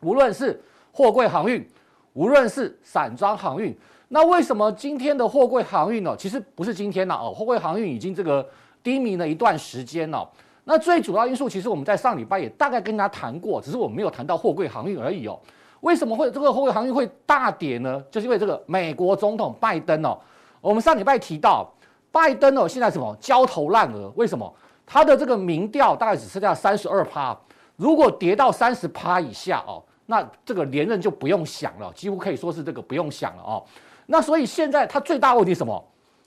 [0.00, 1.68] 无论是货柜航运，
[2.12, 3.76] 无论是散装航运，
[4.06, 6.14] 那为什么今天的货柜航运呢？
[6.16, 8.48] 其实不是今天了哦，货柜航运已经这个
[8.84, 10.30] 低迷了一段时间了。
[10.62, 15.36] 那最主要因素，其实我们在上礼拜也大概跟大家谈过，只是我们没有谈到货柜航运而已哦。
[15.80, 18.02] 为什么会这个货柜航运会大跌呢？
[18.10, 20.18] 就是因为这个美国总统拜登哦，
[20.60, 21.70] 我们上礼拜提到
[22.12, 24.12] 拜登哦，现在什么焦头烂额？
[24.16, 24.52] 为什么？
[24.86, 27.36] 他的这个民调大概只剩下三十二趴，
[27.76, 33.62] 如果跌到三十趴以下哦，那这个连任就不用想了，几乎可以说是这个不用想了哦。
[34.06, 35.82] 那所以现在他最大问题什么？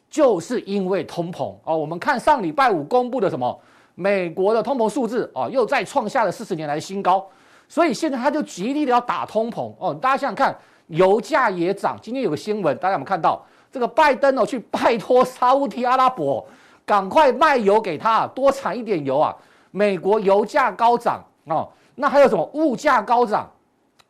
[0.09, 1.77] 就是因为通膨哦。
[1.77, 3.59] 我们看上礼拜五公布的什么
[3.95, 7.27] 美国的通膨数字哦，又再创下了四十年来的新高。
[7.67, 9.93] 所以现在他就极力的要打通膨哦。
[9.93, 10.55] 大家想想看，
[10.87, 11.97] 油价也涨。
[12.01, 13.43] 今天有个新闻，大家有没有看到？
[13.71, 16.45] 这个拜登哦去拜托沙乌地阿拉伯，
[16.85, 19.35] 赶快卖油给他，多产一点油啊。
[19.71, 23.51] 美国油价高涨哦，那还有什么物价高涨，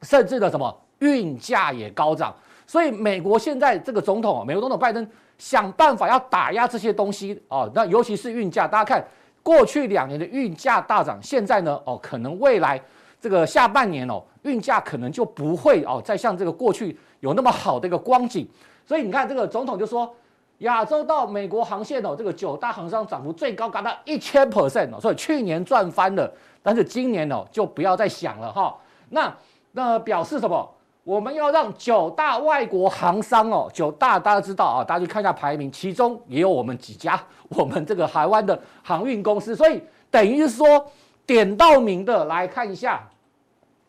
[0.02, 2.36] 甚至的什么运价也高涨。
[2.68, 9.02] 所以美国现在这个总统，美国总统拜登想办法要打压这些东西哦，那尤其是运价，大家看
[9.42, 12.82] 过去两年的运价大涨，现在呢哦，可能未来
[13.24, 18.46] 这个下半年哦，运价可能就不会哦再像这个过去有那么好的一个光景。
[18.86, 20.14] 所以你看这个总统就说，
[20.58, 26.30] 亚洲到美国航线哦，这个九大航商涨幅最高达到一千 percent 哦，所以去年赚翻了，
[26.62, 28.76] 但是今年哦就不要再想了哈。
[29.12, 29.34] 那
[29.72, 30.70] 那表示什么？
[31.06, 39.82] 我们要让九大外国航商哦，九大大家知道啊，大家去看一下排名，其中也有我们几家，我们这个海湾的航运公司，所以
[40.12, 40.86] 等于是说
[41.26, 43.02] 点到名的来看一下，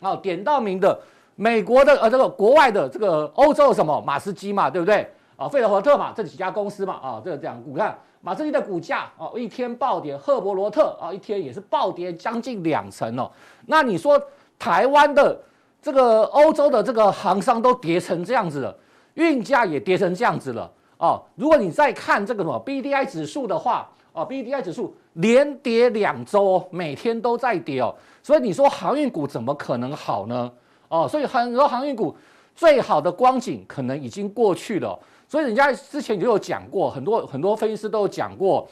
[0.05, 1.01] 啊，点到名的
[1.37, 5.11] 美国的呃这个国外的这个欧洲的什么马斯基嘛，对不对？
[5.37, 13.31] 啊，费德和特嘛，这几家公司嘛，啊，这个这样，你看马斯基的股价啊，一天暴跌，赫伯罗特啊，一天也是暴跌将近两成哦。
[13.67, 14.21] 那你说
[14.59, 15.41] 台湾的？
[15.85, 18.75] 这个欧洲的这个航商都跌成这样子了，
[19.17, 21.23] 运价也跌成这样子了哦。
[21.35, 27.95] 如果你再看这个什么 BDI 指数的话，哦，BDI 指数连跌两周，每天都在跌哦。
[28.23, 30.51] 所以你说航运股怎么可能好呢？
[30.89, 32.17] 哦，所以很多航运股
[32.55, 34.99] 最好的光景可能已经过去了。
[35.29, 38.67] 所以人家之前就有讲过，很多很多分析师都有讲过，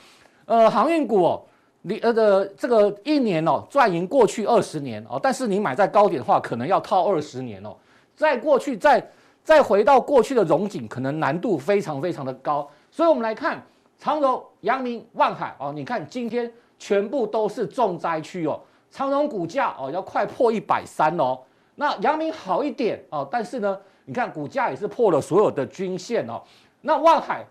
[0.46, 1.42] 呃，航运股哦。
[1.84, 7.74] 你呃的这个一年哦赚赢过去二十年哦，但是你买在高点的话，可能要套二十年哦。
[8.14, 9.04] 再过去再
[9.42, 12.70] 再回到过去的荣景，可能难度非常非常的高。
[12.92, 13.60] 所以我们来看
[14.02, 18.60] 长荣、阳明、万海哦，你看今天全部都是重灾区哦。
[18.90, 21.38] 长荣股价哦要快破一百三哦，
[21.76, 26.42] 那阳明好一点哦，但是呢，你看股价也是破了所有的均线哦。
[26.80, 27.46] 那万海，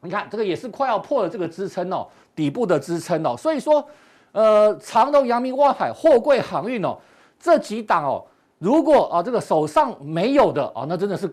[0.00, 2.08] 你看这个也是快要破了这个支撑哦。
[2.34, 3.86] 底部的支撑哦，所以说，
[4.32, 6.96] 呃，长荣、阳明、万海、货柜航运哦，
[7.38, 8.24] 这几档哦，
[8.58, 11.30] 如果啊这个手上没有的哦，那真的是，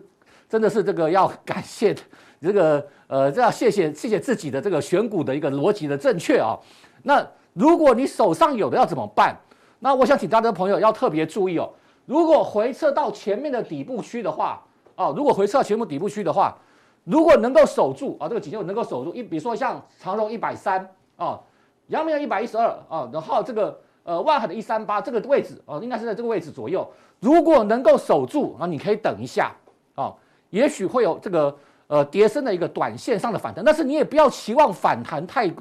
[0.50, 1.96] 真的是这个要感谢
[2.42, 6.58] 这个呃，这要谢谢谢谢自己的这个选股的一个逻辑的正确啊。
[7.04, 9.36] 那如果你手上有的要怎么办？
[9.80, 11.70] 那我想请大家的朋友要特别注意哦，
[12.06, 14.64] 如果回撤到前面的底部区的话，
[14.96, 16.58] 哦，如果回撤到前面底部区的话。
[17.04, 21.40] 如果能够守住啊，这个颈线能够守住一，比如说像长荣一百三啊，
[21.88, 26.88] 阳明一百一十二啊，然后这个呃万海的一三八这个位置啊，应该是在这个位置左右。
[27.20, 29.52] 如果能够守住啊，你可以等一下
[29.96, 30.14] 啊，
[30.52, 31.58] 也许会有这个
[31.92, 35.52] 呃跌升的一个短线上的反弹，但是你也不要期望反弹太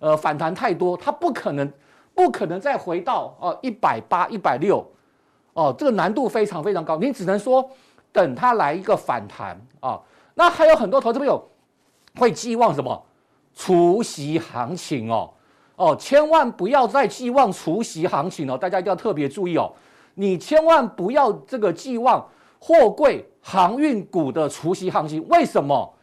[0.00, 1.72] 呃反弹太多，它不可能
[2.16, 4.84] 不可能再回到哦一百八一百六
[5.52, 7.70] 哦，这个难度非常非常高，你只能说
[8.10, 10.00] 等它来一个反弹啊。
[10.34, 11.40] 那还有很多投资朋友
[12.16, 13.06] 会寄望什么
[13.54, 15.30] 除息行情哦
[15.76, 19.72] 哦，千万不要再寄望除息行情哦，大家一定要特别注意哦，
[20.14, 25.26] 你千万不要这个寄望货柜航运股的除息行情。
[25.28, 25.94] 为什么？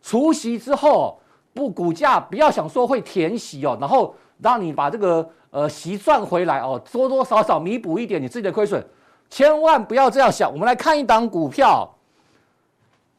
[0.00, 1.18] 除息之后
[1.52, 8.80] 不股价不要想说会填息哦，然后让你把这个呃息赚回来哦，多多少少弥补一点你自己的亏损，
[9.28, 10.52] 千万不要这样想。
[10.52, 11.92] 我们来看一档股票。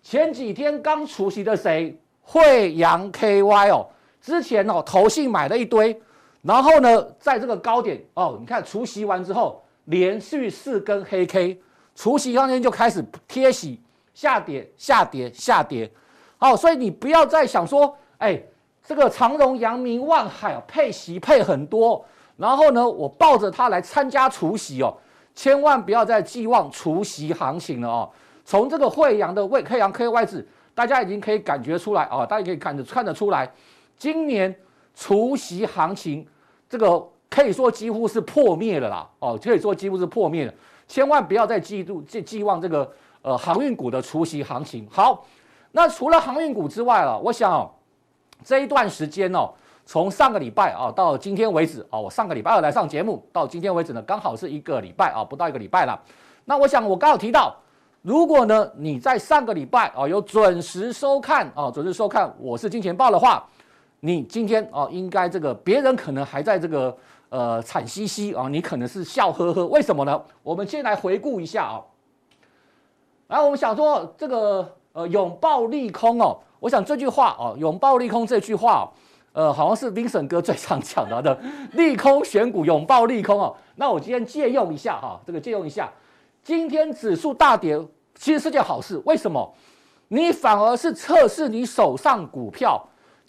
[0.02, 2.00] 前几天刚除息的谁？
[2.22, 3.86] 慧洋 KY 哦，
[4.22, 6.02] 之前哦投信买了一堆，
[6.42, 11.62] 然后呢，在这个高点哦，你看除息完之后，连续四根黑 K，
[11.96, 13.80] 除息当天就开始贴息，
[14.14, 15.90] 下跌，下跌，下跌。
[16.38, 18.42] 好，所以你不要再想说，哎，
[18.86, 22.04] 这个长荣、阳明、万海配息配很多，
[22.36, 24.94] 然后呢，我抱着它来参加除夕哦，
[25.34, 28.10] 千万不要再寄望除夕行情了哦。
[28.44, 33.50] 从这个慧洋的慧洋 KY 值，大家已经可以感觉出来啊，大家可以看得看得出来，
[33.98, 34.54] 今年
[34.94, 36.28] 除夕行情
[36.68, 40.54] 这个可以说几乎是破灭了啦，哦，可以说几乎是破灭了，
[40.88, 42.92] 千万不要再嫉妒寄寄望这个
[43.22, 44.88] 呃航运股的除息行情。
[44.92, 45.26] 好，
[45.72, 47.72] 那除了航运股之外啊，我想哦，
[48.44, 49.50] 这一段时间哦，
[49.86, 56.00] 从上个礼拜啊到今天为止啊，我上个礼拜二来上节目，到今天为止呢，刚好是一个礼拜啊，不到一个礼拜了。
[56.46, 57.56] 那我想我刚好提到，
[58.02, 63.48] 如果呢你在上个礼拜啊有准时收看啊，准时收看我是金钱豹的话，
[64.02, 66.96] 你今天哦应该这个别人可能还在这个
[67.34, 70.22] 呃惨兮兮啊，你可能是笑呵呵，为什么呢？
[70.44, 71.82] 我们先来回顾一下啊，
[73.28, 74.78] 然后我们想说这个。
[74.96, 78.88] 呃，拥抱利空哦，我想这句话哦，拥抱利空这句话，
[79.32, 81.42] 呃，好像是 Vincent 哥最常讲的的
[81.72, 83.56] 利空选股，拥抱利空哦。
[83.78, 85.92] 那我今天借用一下哈，这个借用一下，
[86.44, 87.76] 今天指数大跌，
[88.14, 89.02] 其实是件好事。
[89.04, 89.52] 为什么？
[90.10, 92.80] 你反而是测试你手上股票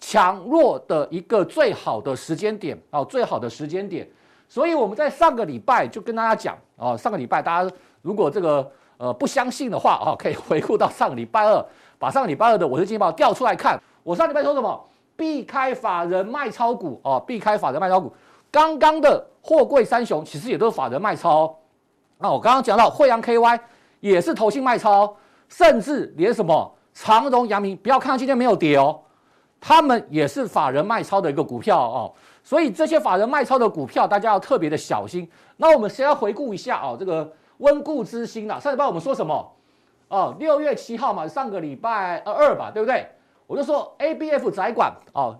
[0.07, 4.07] 强弱的一个最好的时间点哦，最好的时间点。
[4.47, 8.71] 所以我们在上个礼拜就跟大家讲哦，上个礼拜大家如果这个。
[8.97, 11.65] 呃，不相信的话啊，可以回顾到上个礼拜二，
[11.99, 13.77] 把上个礼拜二的我是金钱爆调出来看。
[14.03, 14.87] 我上礼拜说什么？
[15.17, 18.13] 避开法人卖超股哦，避开法人卖超股。
[18.49, 21.53] 刚刚的货柜三雄其实也都是法人卖超。
[22.17, 23.59] 那我刚刚讲到惠阳 KY
[23.99, 25.13] 也是投信卖超，
[25.49, 28.97] 甚至连什么长荣、阳明，不要看今天没有跌哦，
[29.67, 32.13] 他们也是法人卖超的一个股票哦。
[32.43, 35.27] 所以这些法人卖超的股票，大家要特别的小心。
[35.57, 37.33] 那我们先要回顾一下哦，这个。
[37.59, 39.53] 温故知新了，上礼拜我们说什么？
[40.09, 43.07] 哦，六月七号嘛，上个礼拜二吧，对不对？
[43.47, 45.37] 我就说 ABF 窄管哦，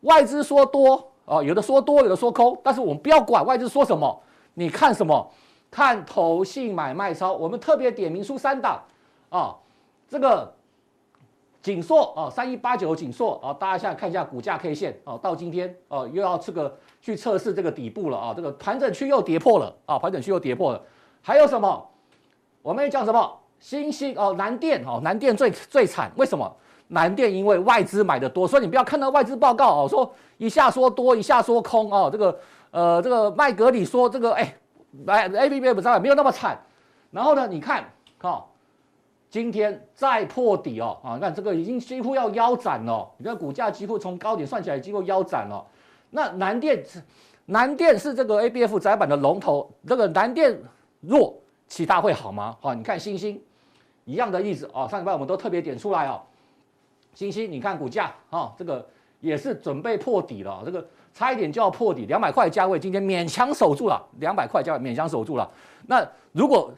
[0.00, 4.18] 外资说多哦，有的说多，有的说空，但是我们不要管外资说什么，
[4.54, 5.30] 你看什么？
[5.70, 8.82] 看投信买卖超，我们特别点名出三档
[9.28, 9.56] 啊、哦，
[10.08, 10.50] 这个
[11.68, 20.80] 景硕啊，三一八九景硕啊，大家现在看一下股价 K 线啊，到今天啊又要这个去测试这个底部了啊、这个盘整区又跌破了啊、盘整区又跌破了。
[21.20, 21.86] 还有什么？
[22.62, 23.38] 我们讲什么？
[23.60, 26.10] 新兴哦，南电哦，南电最最惨。
[26.16, 26.50] 为什么？
[26.88, 32.08] 南电因为外资买的多，所以你不要看到外资报告哦，说一下说多，一下说空哦。
[32.10, 34.54] 这个呃，这个麦格里说这个哎，
[35.04, 36.58] 来 ABF 不在，没有那么惨。
[37.10, 37.84] 然后呢，你看，
[38.22, 38.44] 哦，
[39.30, 43.08] 今天再破底哦啊，你看这个已经几乎要腰斩了。
[43.18, 45.64] 你看股价几乎从高点算起来几乎腰斩了。
[46.10, 46.84] 那南电
[47.46, 50.58] 南电是这个 ABF 载板的龙头，这个南电。
[51.00, 51.32] 弱，
[51.68, 52.56] 其他会好吗？
[52.60, 53.40] 好，你看星星
[54.04, 54.88] 一样的意思哦。
[54.90, 56.20] 上礼拜我们都特别点出来哦。
[57.14, 58.84] 星星，你看股价啊，这个
[59.20, 65.48] 也是准备破底了，这个差一点就要破底，两百块价位，今天勉强守住了，两百块价位勉强守住了。
[65.86, 66.68] 那如果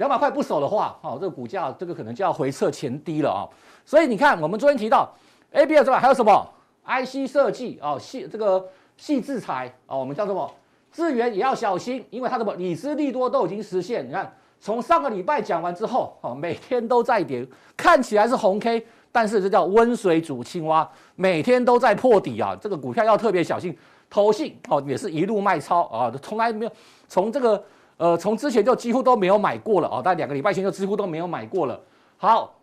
[0.00, 3.44] 两百块不守的话，哦，这个股价这个可能就要回撤前低了啊。
[3.84, 5.06] 所以你看，我们昨天提到
[5.52, 6.50] ABF 之外还有什么
[6.86, 10.50] ？IC 设计啊，细这个细制材啊，我们叫什么？
[10.90, 14.08] 智源也要小心，因为它的什么理资利多都已经实现。
[14.08, 18.82] 你看，从上个礼拜讲完之后，哦，每天都在跌，看起来是红 K，
[19.12, 22.56] 但是这叫温水煮青蛙，每天都在破底啊。
[22.58, 23.76] 这个股票要特别小心。
[24.08, 26.72] 投信哦，也是一路卖超啊，从来没有
[27.06, 27.62] 从这个
[28.00, 31.78] 呃，从之前就几乎都没有买过了啊，在两个礼拜前就几乎都没有买过了。
[32.16, 32.54] 好，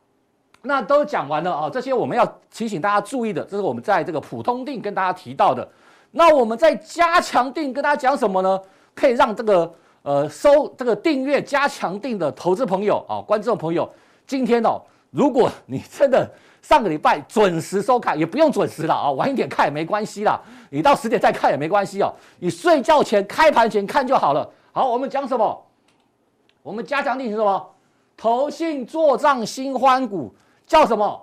[0.63, 5.69] 那都讲完了啊，这些我们要提醒大家注意的，这是我们在这个普通定跟大家提到的。
[6.10, 8.60] 那我们在加强定跟大家讲什么呢？
[8.95, 9.71] 可以让这个
[10.02, 13.88] 呃收这个订阅加强定的投资朋友啊、观众朋友，
[14.26, 16.28] 今天哦，如果你真的
[16.63, 24.50] 上个礼拜准时收看，也不用准时了啊，晚一点看也没关系啦，你到十点再看也没关系哦，你睡觉前开盘前看就好了。
[24.78, 25.66] 好，我们讲什么？
[26.62, 27.70] 我们加强錠是什么？
[28.16, 30.32] 投信做账新欢股
[30.68, 31.20] 叫什么？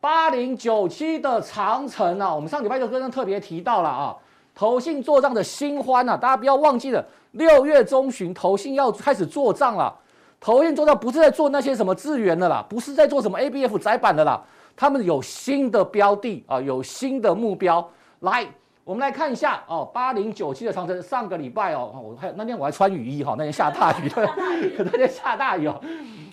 [0.00, 4.16] 八零九七的长城啊，我们上礼拜就跟人特别提到了啊，
[4.54, 9.92] 投信做账的新欢啊，大家不要忘记了，六月中旬投信要开始做账了。
[10.38, 14.40] 投信做账不是在做那些什么资源的啦，不是在做什么 ABF 载板的啦，
[14.76, 17.90] 他们有新的标的啊，有新的目标。
[18.20, 18.46] 来，
[18.88, 24.26] 我们来看一下哦，八零九七的长城，上个礼拜哦，我还那天我还穿雨衣哈，那天下大雨，对，
[24.82, 25.78] 那天下大雨哦。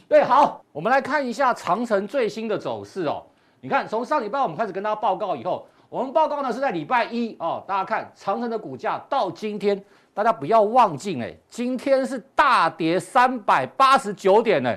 [0.07, 3.21] 对，好，我们来看一下长城最新的走势哦。
[3.59, 7.61] 你看，从上礼拜我们开始跟大家报告以后，我们报告呢是在礼拜一哦。
[7.67, 14.73] 大家看长城的股价到今天，大家不要忘记哎，今天是大跌三百八十九点呢。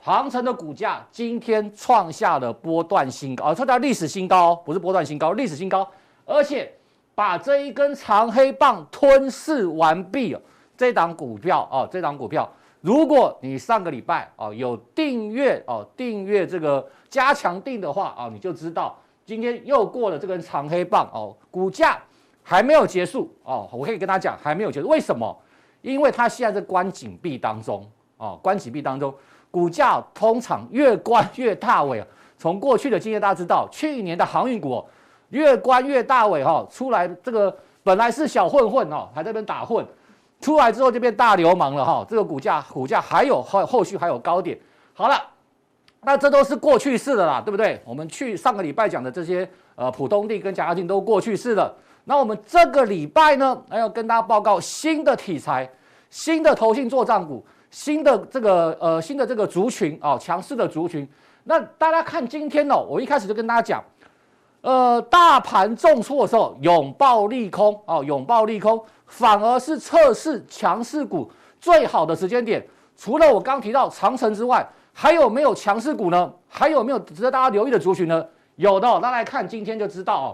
[0.00, 5.84] 长城的股价今天创下了波段新高，啊，创下历史新高，不是波段新高，历史新高，
[6.24, 6.72] 而且
[7.20, 10.34] 把这一根长黑棒吞噬完毕。
[10.74, 12.50] 这档股票哦，这档股票。
[12.80, 21.98] 如果你上个礼拜哦有订阅哦订阅这个加强錠的话啊，你就知道今天又过了这根长黑棒哦，股价
[22.42, 25.38] 还没有结束哦，我可以跟他讲还没有结束，为什么？
[25.82, 29.14] 因为它现在在关紧闭当中哦，关紧闭当中，
[29.50, 32.02] 股价通常越关越大尾，
[32.38, 34.82] 从过去的经验大家知道，去年的航运股
[35.30, 39.84] 越关越大尾哈，出来这个本来是小混混哦，还在那边打混，
[40.40, 44.58] 出来之后就变大流氓了哈，这个股价股价还有后后续还有高点。
[44.92, 45.16] 好了，
[46.02, 47.80] 那这都是过去式的啦，对不对？
[47.84, 51.74] 我们去上个礼拜讲的这些呃普通地跟嘉金都过去式的。
[52.04, 55.70] 那我们这个礼拜呢，还要跟大家报告新的题材，
[56.10, 61.08] 新的投信作帐股，新的这个呃新的这个族群啊，强势的族群。
[61.44, 63.84] 那大家看今天哦，我一开始就跟大家讲，
[64.62, 72.66] 呃，大盘重挫的时候，拥抱利空哦，拥抱利空，反而是测试强势股最好的时间点。
[72.96, 76.30] 除了我刚提到长城之外，还有没有强势股呢？
[76.46, 78.22] 还有没有值得大家留意的族群呢？
[78.56, 80.28] 有的，那来看今天就知道哦。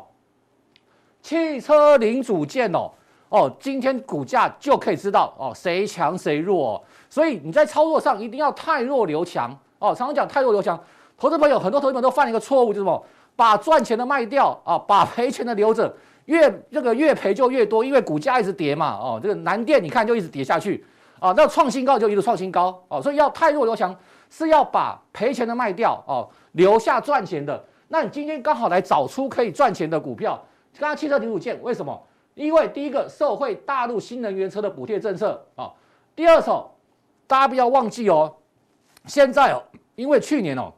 [1.22, 2.91] 汽车零组件哦，
[3.29, 6.83] 哦，今天股价就可以知道哦，谁强谁弱哦。
[7.09, 9.95] 所以你在操作上一定要太弱留强哦。
[9.95, 10.77] 常常讲太弱留强。
[11.16, 13.03] 投资朋友很多投资朋友都犯了一个错误，就是什么？
[13.37, 18.97] 把赚钱的卖掉啊，把赔钱的留着，越这个越赔就越多，因为股价一直跌嘛。
[18.97, 20.82] 哦，这个南电你看就一直跌下去
[21.20, 23.01] 啊，那创新高就一直创新高哦。
[23.01, 23.95] 所以要太弱留强，
[24.30, 27.62] 是要把赔钱的卖掉哦，留下赚钱的。
[27.89, 30.43] 那你今天刚好来找出可以赚钱的股票，
[30.78, 32.03] 刚刚汽车零组件为什么？
[32.34, 35.70] 因为第一个受惠大陆新能源车的补贴政策啊，
[36.14, 36.74] 第二手
[37.26, 38.34] 大家不要忘记哦，
[39.05, 39.62] 现在哦，
[39.95, 40.72] 因为去年哦。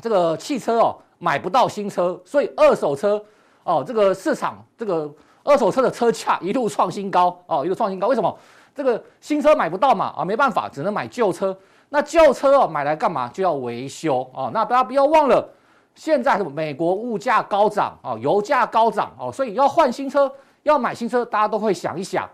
[0.00, 3.22] 这个汽车哦买不到新车，所以二手车
[3.62, 5.08] 哦这个市场这个
[5.44, 8.08] 二手车的车价 一路创新高哦，一路创新高。
[8.08, 8.36] 为什么？
[8.74, 11.56] 这个新车买不到嘛啊，没办法，只能买旧车。
[11.90, 13.28] 那旧车哦买来干嘛？
[13.28, 14.50] 就要维修哦。
[14.54, 15.46] 那大家不要忘了，
[15.94, 22.26] 现在美国物价高涨哦，油价高涨哦，所以要换新车，要买新车，大家都会想一想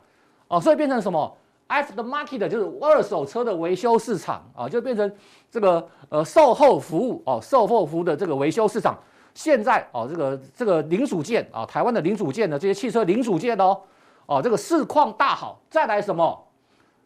[0.47, 1.37] 哦，所以变成什么
[1.68, 5.12] ？Aftermarket 就是二手车的维修市场啊，就变成
[5.50, 8.96] 这个呃售后服务哦，售后服务的这个维修市场。
[9.34, 13.78] 现在哦，这个这个零组件啊，台湾的零组件的这些汽车零组件哦，
[14.26, 15.60] 哦这个市况大好。
[15.68, 16.46] 再来什么？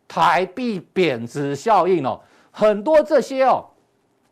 [0.06, 3.64] 台币贬值效应哦，很多这些哦，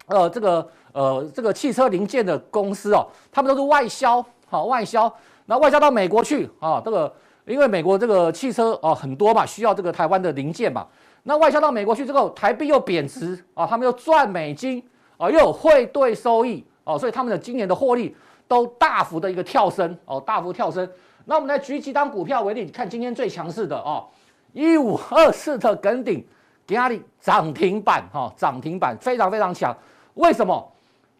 [0.09, 5.11] 呃这个呃这个汽车零件的公司哦，他们都是外销，好外销，
[5.47, 7.11] 那外销到美国去啊，这个。
[7.49, 10.87] 因为美国这个汽车哦很多嘛，需要这个台湾的零件嘛，
[11.23, 14.83] 那外销到美国去之后，台币又贬值啊，他们又赚美金
[15.17, 18.15] 啊，又有汇兑收益哦，所以他们的今年的获利
[18.47, 20.89] 都大幅的一个跳升哦，大幅跳升。
[21.25, 24.05] 那我们来举几档股票为例，你看今天最强势的哦，
[24.53, 26.25] 一五二四的耿鼎，
[26.67, 29.77] 给它的涨停板哈，涨停板非常非常强。
[30.15, 30.73] 为什么？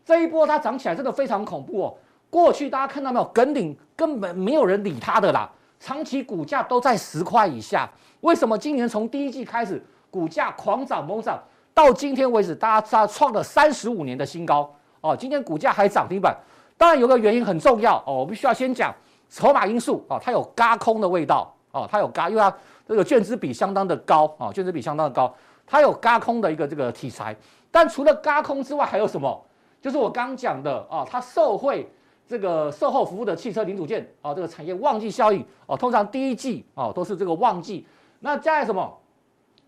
[0.05, 1.95] 这一波它涨起来真的非常恐怖哦。
[2.31, 5.51] 过去大家看到没有，耿鼎根本没有人理它的啦。
[5.81, 7.89] 长期股价都在十块以下，
[8.21, 11.41] 为什么今年从第一季开始股价狂涨猛涨，
[11.73, 15.17] 到今天为止，大家创了三十五年的新高哦。
[15.17, 16.37] 今天股价还涨停板，
[16.77, 18.93] 当然有个原因很重要哦，我必须要先讲
[19.31, 22.53] 筹码因素哦，它有轧空的味道哦，它有轧，因为它
[22.87, 25.33] 这个券资比相当的高啊，券资比相当的高，
[25.65, 27.37] 它有轧空的一个这个题材。
[27.71, 29.45] 但除了轧空之外，还有什么？
[29.81, 31.89] 就是我刚讲的啊，它受惠。
[32.29, 37.87] 这个售后服务的汽车零组件啊，这个产业旺季效应啊，通常第一季啊都是这个旺季。
[38.21, 38.97] 那加上什么？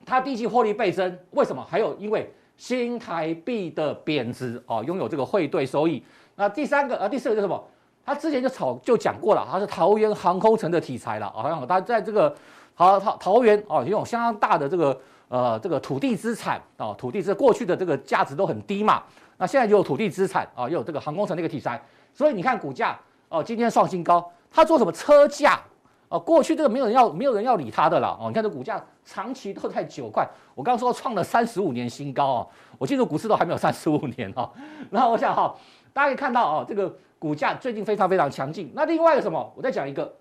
[0.04, 1.64] 它第一季获利倍增，为什么？
[1.68, 6.02] 还有因为新台币的贬值啊，拥有这个汇兑收益。
[6.36, 7.62] 那第三个啊，第四个是什么？
[8.04, 12.34] 它之前就炒就讲过了，它是桃园航空城的题材了，好像它在这个
[12.76, 14.98] 桃桃桃园啊，拥有相当大的这个
[15.30, 19.02] 呃这个土地资产啊，土地是过去的这个价值都很低嘛，
[19.38, 21.82] 那现在就有土地资产啊，又有这个航空城的一个题材。
[22.12, 22.98] 所以你看股价
[23.30, 24.30] 哦，今天创新高。
[24.52, 25.60] 它做什么车价
[26.08, 26.18] 哦？
[26.18, 28.26] 过去这个没有人要，没有人要理它的了哦。
[28.26, 32.48] 你看这股价长期都在九块，我刚刚说创了三十五年新高哦。
[32.76, 34.50] 我进入股市都还没有三十五年哦。
[34.90, 35.54] 然后我想哈，
[35.92, 38.72] 大家可以看到哦，这个股价最近非常非常强劲。
[38.74, 39.52] 那另外一个什么？
[39.54, 40.12] 我再讲一个，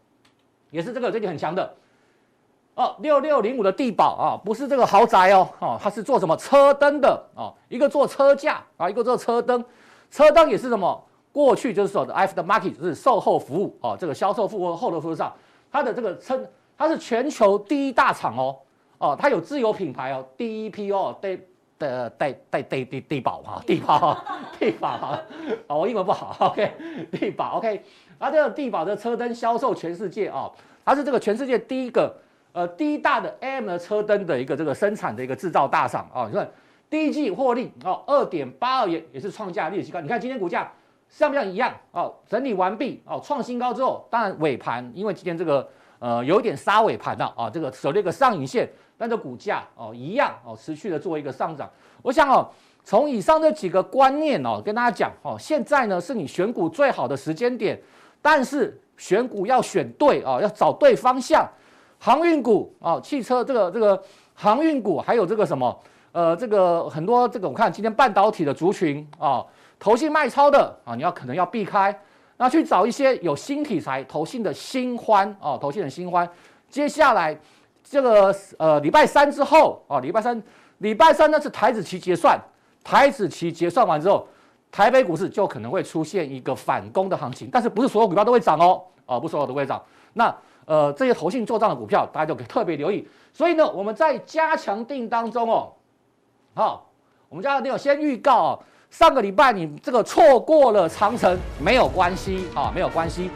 [0.70, 1.76] 也是这个最近很强的
[2.80, 7.54] 哦，六六零五的帝宝啊，不是这个豪宅哦，哦，它是做什么车灯的哦？
[7.68, 9.62] 一个做车架啊，一个做车灯，
[10.10, 11.04] 车灯也是什么？
[11.34, 15.34] 过去就是说的 Aftermarket 就是售后服务哦，这个销售服务后的服务上，
[15.70, 18.56] 它的这个称它是全球第一大厂哦
[18.98, 21.46] 哦，它有自有品牌哦，第一批哦，对
[21.78, 24.18] 的带带带帝帝宝哈，帝宝
[24.58, 25.20] 帝宝哈，
[25.68, 26.72] 哦我英文不好，OK，
[27.12, 27.84] 地宝 OK，
[28.18, 30.50] 它这个帝宝的车灯销售全世界哦，
[30.86, 32.16] 它是这个全世界第一个
[32.52, 36.50] 呃第一大的 AM 的车灯的一个这个生产的一个制造大厂啊，你看
[36.90, 40.72] 第一季获利哦二点八二元也是创下历史新高，你看今天股价。
[41.12, 42.14] 像不像一样哦？
[42.28, 51.68] 整理完毕哦，创新高之后，当然尾盘因为今天这个呃有一点杀尾盘了啊，这个守了一个上影线，但这股价哦一样哦持续的做一个上涨。
[52.04, 52.48] 我想哦，
[52.84, 57.82] 从以上这几个观念哦，跟大家讲哦，现在呢是你选股最好的时间点，
[58.22, 61.44] 但是选股要选对哦，要找对方向。
[62.00, 64.02] 航运股哦，汽车这个这个
[64.34, 65.78] 航运股，还有这个什么
[66.14, 69.46] 呃，这个很多这个我看今天半导体的族群啊，
[69.78, 71.94] 投信卖超的啊，你要可能要避开，
[72.38, 76.28] 那去找一些有新题材、投信的新欢哦，投信的新欢。
[76.70, 77.38] 接下来
[77.84, 80.42] 这个呃礼拜三之后啊，礼拜三
[80.78, 82.40] 礼拜三呢是台子期结算，
[82.82, 84.26] 台子期结算完之后，
[84.72, 89.84] 台北股市就可能会出现一个反攻的行情，但是不是所有股票都会涨哦，哦，不是所有都会涨，
[90.14, 90.34] 那。
[90.70, 93.08] 呃，这些投信做账的股票，大家就可以特别留意。
[93.34, 95.74] 所以呢，我们在加强定当中哦，
[96.54, 96.86] 好，
[97.28, 98.60] 我们加强錠有先预告哦，
[98.92, 103.32] 上个礼拜你这个错过了长城没有关系啊，没有关系。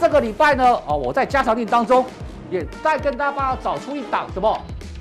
[0.00, 2.04] 这个礼拜呢，哦，我在加强定当中
[2.52, 4.56] 也再跟大家找出一档什么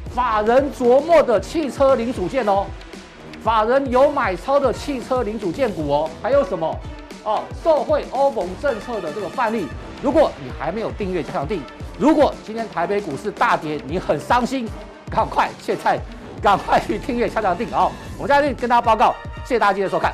[0.09, 2.65] 法人琢磨的汽车零组件哦，
[3.43, 6.75] 法人有买超的汽车零组件股哦，还有什么
[7.23, 9.67] 哦，受惠欧盟政策的这个范例。
[10.01, 11.59] 如果你还没有订阅加强錠，
[11.97, 14.67] 如果今天台北股市大跌，你很伤心，
[15.09, 15.99] 赶快现在
[16.41, 17.91] 赶快去订阅加强錠啊！
[18.17, 20.13] 我们加强錠跟大家报告，谢谢大家今天收看。